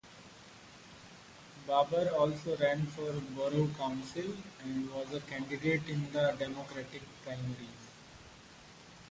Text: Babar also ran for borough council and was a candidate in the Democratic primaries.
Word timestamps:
Babar 1.67 2.07
also 2.17 2.57
ran 2.57 2.87
for 2.87 3.13
borough 3.35 3.69
council 3.77 4.35
and 4.63 4.91
was 4.95 5.13
a 5.13 5.19
candidate 5.19 5.87
in 5.89 6.11
the 6.11 6.35
Democratic 6.39 7.03
primaries. 7.23 7.67